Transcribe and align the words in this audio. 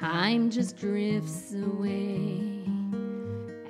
Time 0.00 0.48
just 0.48 0.78
drifts 0.78 1.52
away 1.52 2.64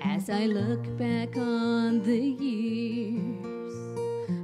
as 0.00 0.30
I 0.30 0.46
look 0.46 0.96
back 0.96 1.36
on 1.36 2.04
the 2.04 2.20
years 2.20 3.74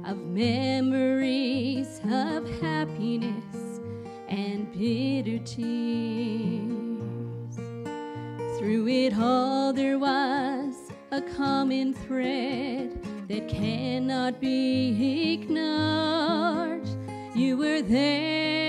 of 0.05 0.17
memories 0.17 2.01
of 2.11 2.49
happiness 2.59 3.79
and 4.27 4.69
bitter 4.73 5.41
tears. 5.45 6.75
Through 8.59 8.89
it 8.89 9.17
all, 9.17 9.71
there 9.71 9.97
was 9.97 10.75
a 11.11 11.21
common 11.21 11.93
thread 11.93 13.01
that 13.29 13.47
cannot 13.47 14.41
be 14.41 15.35
ignored. 15.35 16.85
You 17.33 17.55
were 17.55 17.81
there 17.81 18.66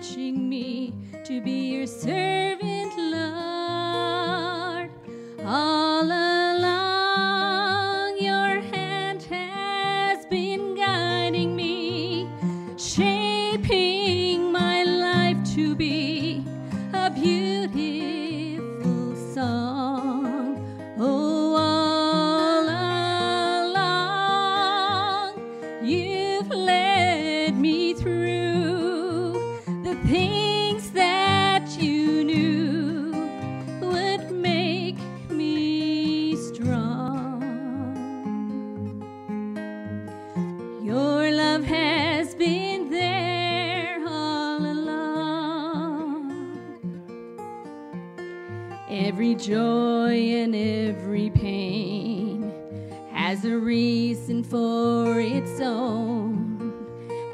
teaching 0.00 0.48
me 0.48 0.94
to 1.24 1.42
be 1.42 1.72
your 1.74 1.86
servant, 1.86 2.96
Lord. 2.96 4.90
All 5.44 6.04
along, 6.04 7.36
your 8.18 8.60
hand 8.60 9.22
has 9.24 10.24
been 10.26 10.74
guiding 10.74 11.54
me, 11.54 12.26
shaping 12.78 14.50
my 14.50 14.84
life 14.84 15.36
to 15.54 15.74
be 15.74 16.42
a 16.94 17.10
beautiful 17.10 17.49
been 42.40 42.88
there 42.88 44.02
all 44.08 44.64
along. 44.64 46.32
Every 48.88 49.34
joy 49.34 50.14
and 50.40 50.54
every 50.56 51.28
pain 51.28 52.50
has 53.12 53.44
a 53.44 53.58
reason 53.58 54.42
for 54.42 55.20
its 55.20 55.60
own. 55.60 56.72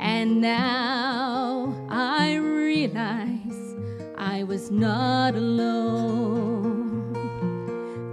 And 0.01 0.41
now 0.41 1.73
I 1.89 2.35
realize 2.35 3.77
I 4.19 4.43
was 4.43 4.73
not 4.73 5.37
alone. 5.37 7.13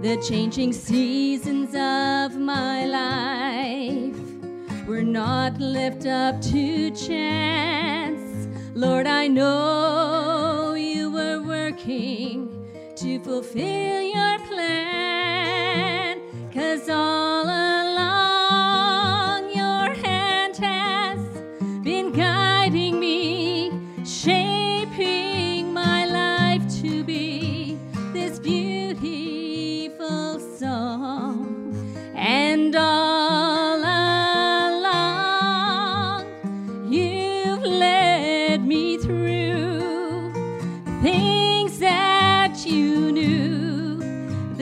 The 0.00 0.16
changing 0.22 0.72
seasons 0.72 1.74
of 1.74 2.38
my 2.38 2.86
life 2.86 3.53
not 5.14 5.60
left 5.60 6.06
up 6.06 6.42
to 6.42 6.90
chance. 6.90 8.48
Lord, 8.74 9.06
I 9.06 9.28
know 9.28 10.74
you 10.74 11.08
were 11.12 11.40
working 11.40 12.48
to 12.96 13.20
fulfill 13.20 14.02
your 14.02 14.38
plan. 14.48 16.20
Cause 16.52 16.88
all 16.88 17.23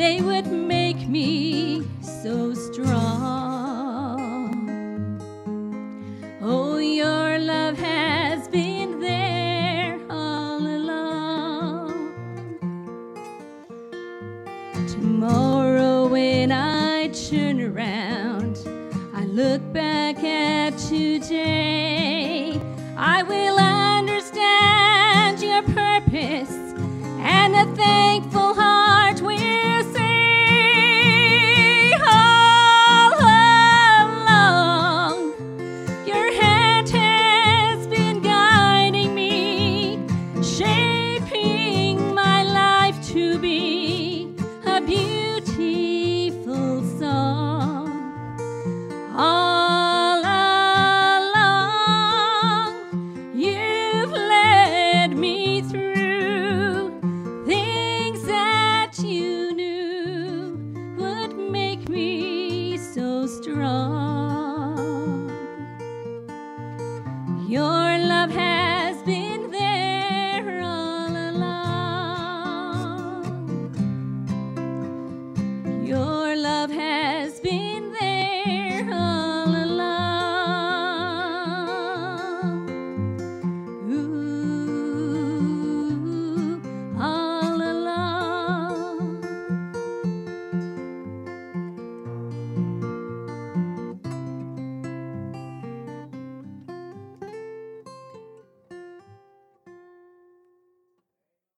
they 0.03 0.21
would 0.21 0.49
make 0.51 1.07
me 1.07 1.87
so 2.01 2.53
strong. 2.55 2.91
Oh, 6.41 6.79
your 6.79 7.39
love 7.39 7.79
has 7.79 8.49
been 8.49 8.99
there 8.99 10.01
all 10.11 10.59
along. 10.59 11.93
Tomorrow, 14.89 16.09
when 16.09 16.51
I 16.51 17.07
turn 17.29 17.61
around, 17.61 18.59
I 19.15 19.25
look 19.27 19.63
back 19.73 20.25
at 20.25 20.77
today. 20.79 22.42